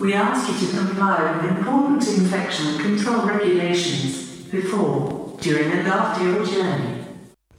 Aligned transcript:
We 0.00 0.12
ask 0.12 0.50
you 0.60 0.66
to 0.66 0.76
comply 0.76 1.36
with 1.36 1.56
important 1.56 2.06
infection 2.08 2.78
control 2.78 3.26
regulations 3.26 4.42
before, 4.50 5.38
during 5.40 5.70
and 5.70 5.86
after 5.86 6.24
your 6.24 6.44
journey. 6.44 7.04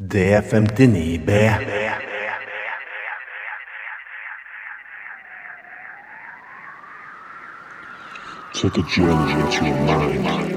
D59B. 0.04 2.02
Take 8.54 8.78
a 8.78 8.84
journey 8.84 9.42
into 9.42 9.66
your 9.66 9.80
mind. 9.86 10.55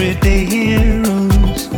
everyday 0.00 0.44
heroes, 0.44 1.68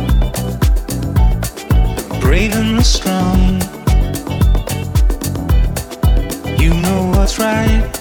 the 2.03 2.17
brave 2.21 2.53
and 2.53 2.77
the 2.77 2.83
strong. 2.83 3.59
You 6.59 6.69
know 6.81 7.11
what's 7.15 7.39
right. 7.39 8.00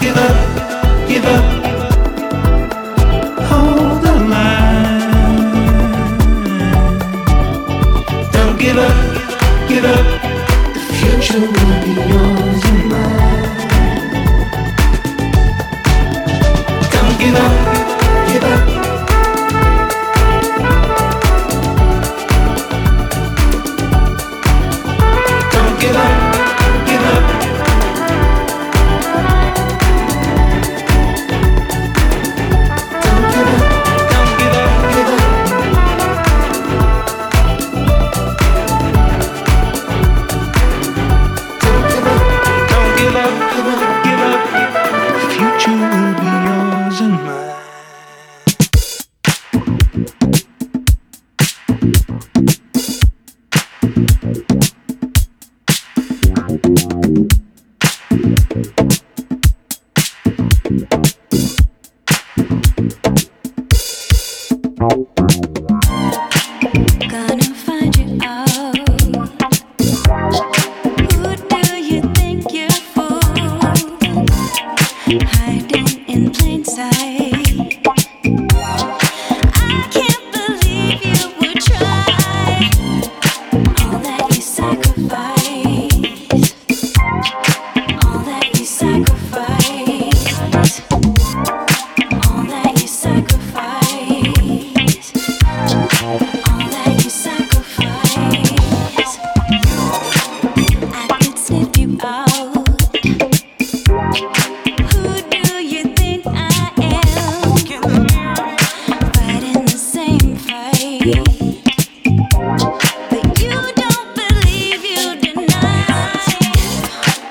give 0.00 0.16
up, 0.16 0.36
give 1.08 1.24
up. 1.24 1.44
Hold 3.48 4.02
the 4.02 4.12
line. 4.32 5.52
Don't 8.32 8.58
give 8.58 8.78
up, 8.78 8.96
give 9.68 9.84
up. 9.84 10.06
The 10.74 10.80
future 10.98 11.40
will 11.40 11.74
be 11.84 11.92
yours. 12.12 12.89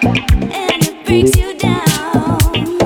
and 0.03 0.83
it 0.83 1.05
breaks 1.05 1.35
you 1.37 1.53
down. 1.57 2.78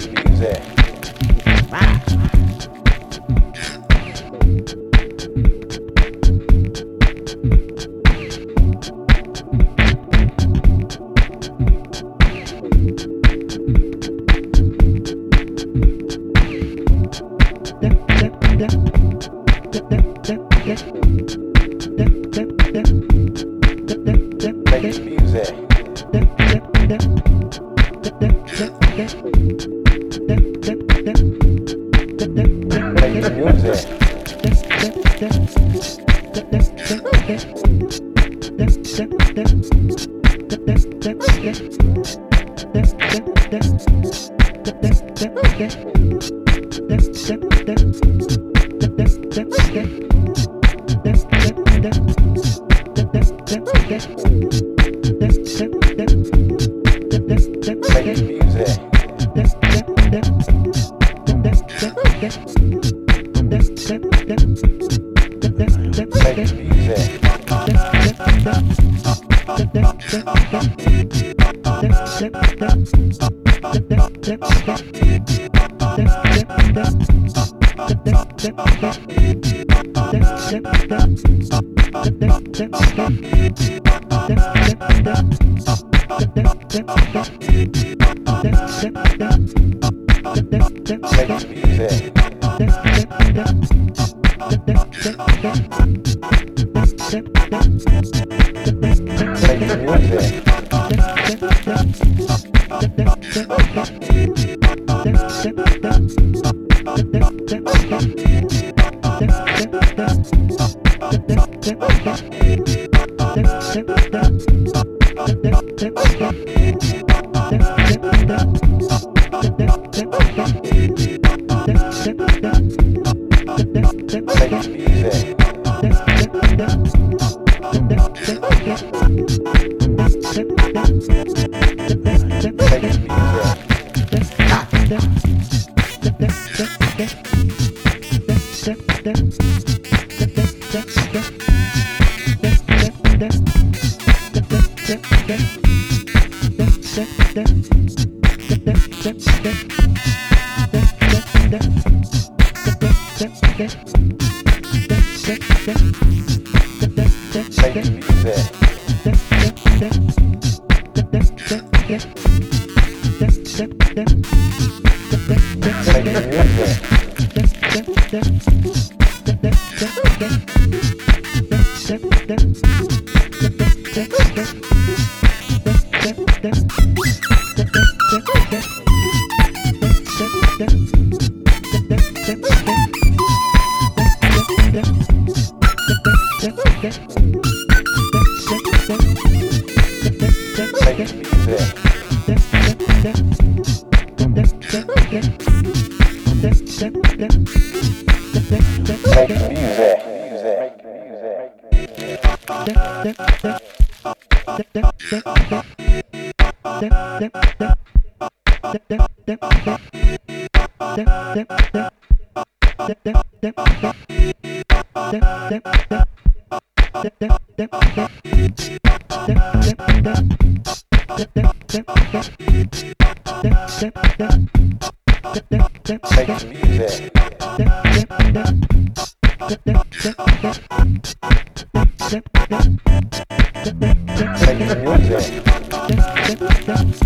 Zé. 0.00 0.62
Vai. 1.68 2.01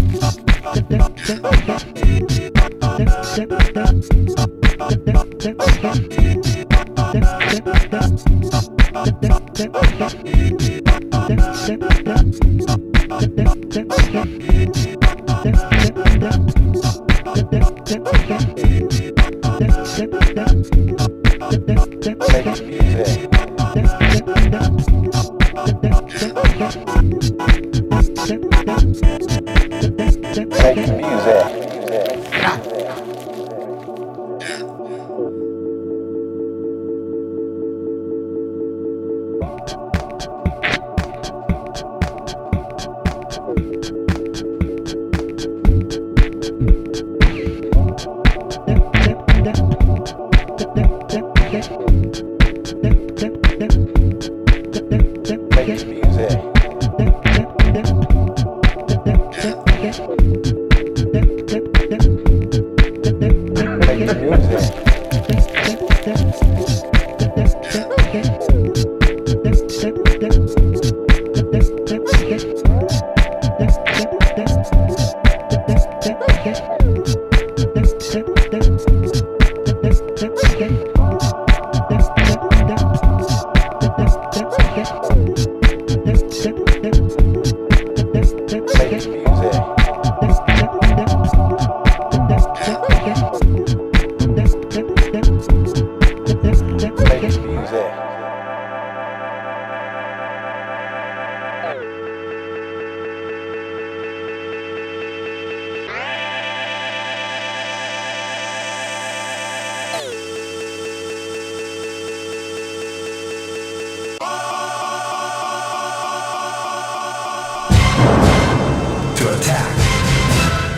Thank 0.08 1.86
you. 1.86 1.95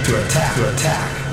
to 0.08 0.24
attack, 0.24 0.56
to 0.56 0.72
attack. 0.72 1.27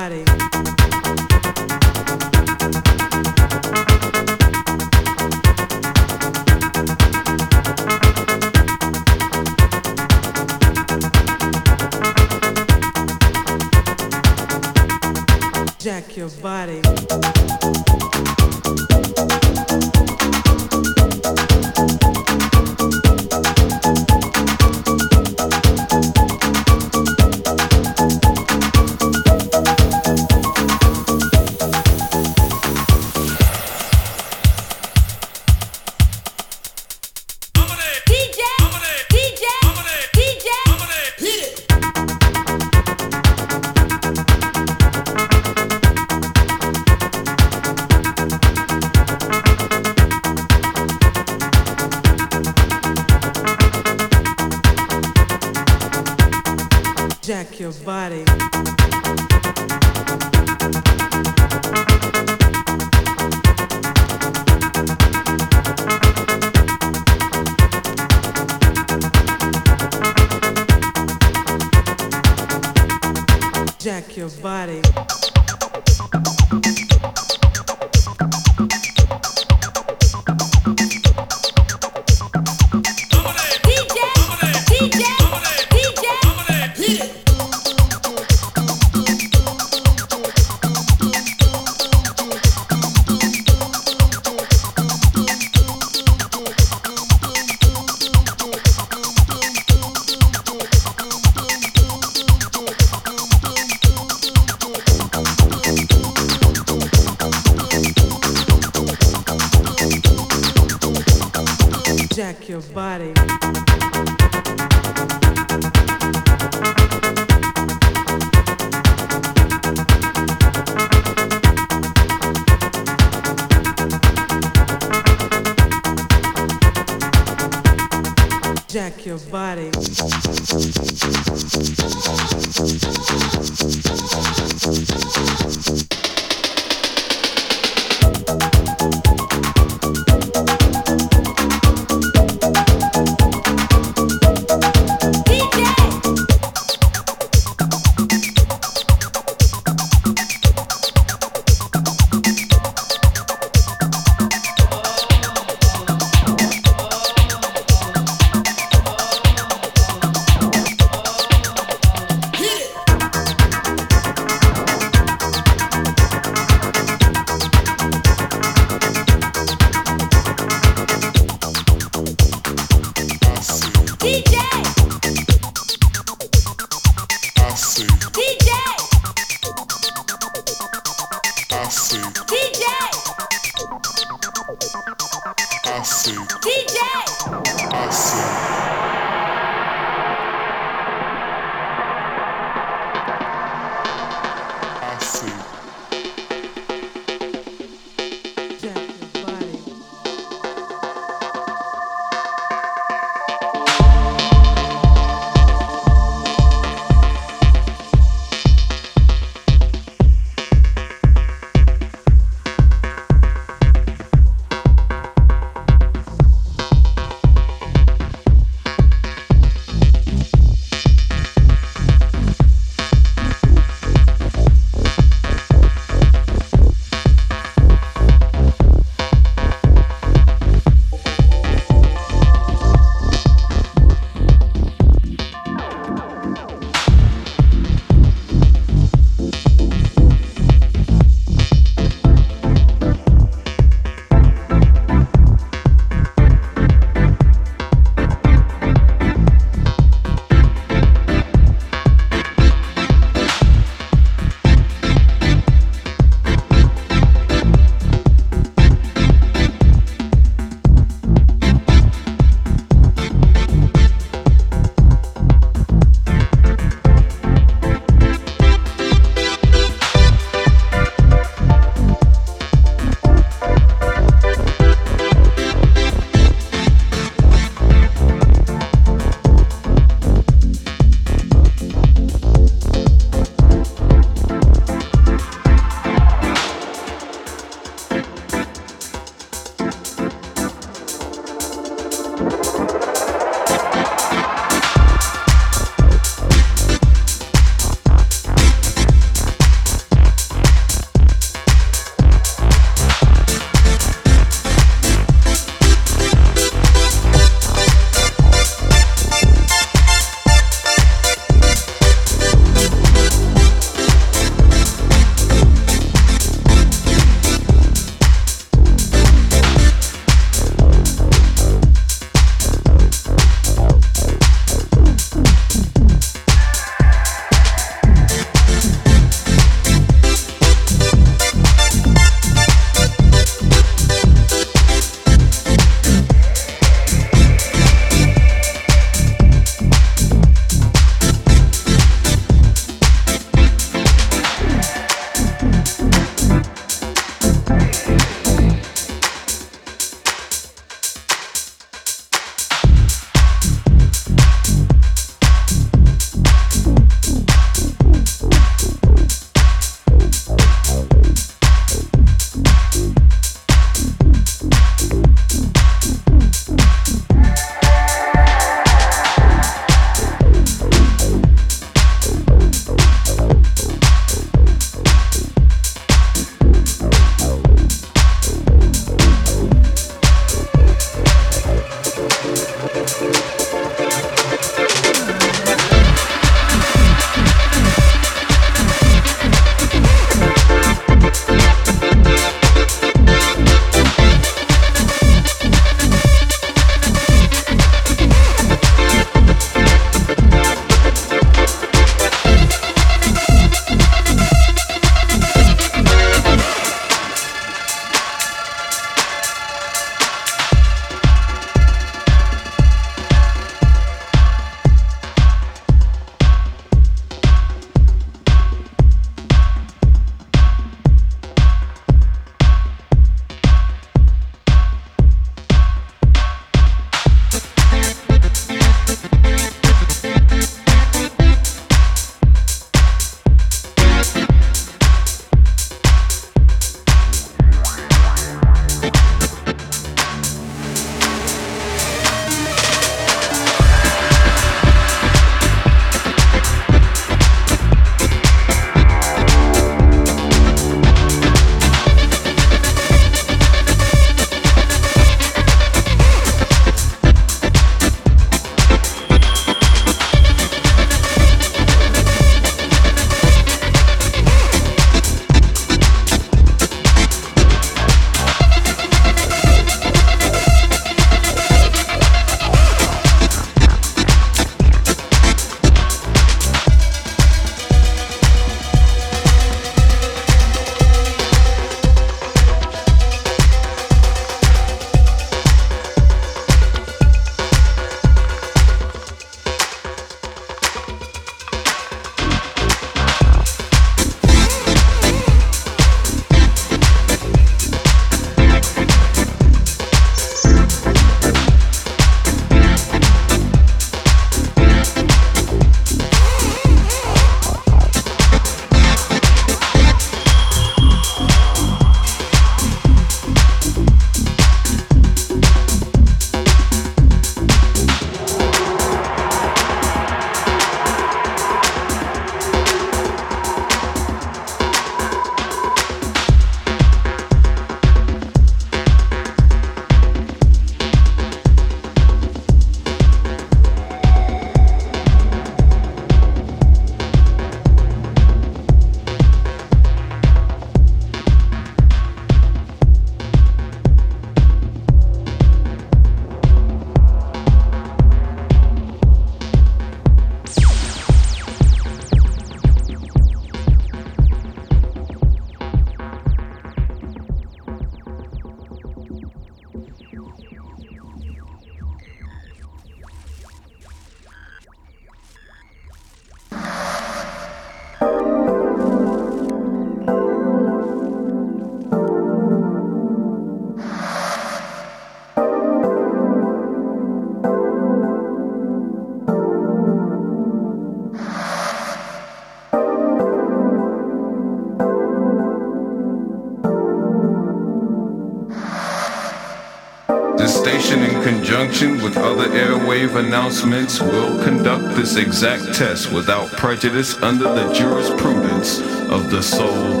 Airwave 593.12 593.26
announcements, 593.26 594.00
will 594.00 594.42
conduct 594.42 594.96
this 594.96 595.16
exact 595.16 595.74
test 595.74 596.12
without 596.12 596.48
prejudice 596.52 597.20
under 597.22 597.44
the 597.44 597.72
jurisprudence 597.72 598.80
of 599.10 599.30
the 599.30 599.42
soul, 599.42 600.00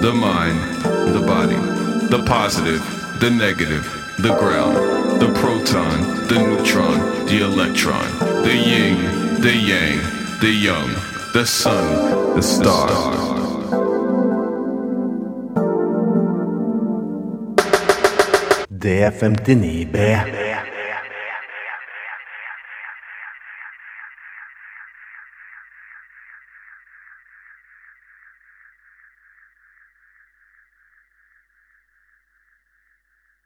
the 0.00 0.12
mind, 0.12 0.58
the 1.14 1.24
body, 1.26 1.56
the 2.08 2.22
positive, 2.26 2.80
the 3.20 3.30
negative, 3.30 3.84
the 4.18 4.34
ground, 4.38 5.20
the 5.20 5.32
proton, 5.40 6.00
the 6.28 6.38
neutron, 6.38 7.26
the 7.26 7.40
electron, 7.42 8.06
the 8.42 8.54
yin, 8.54 9.40
the 9.40 9.54
yang, 9.54 9.98
the 10.40 10.50
young, 10.50 10.88
the 11.32 11.44
sun, 11.44 12.34
the 12.34 12.42
star. 12.42 12.88
D59B. 18.70 20.39